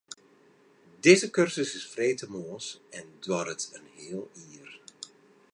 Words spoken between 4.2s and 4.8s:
jier.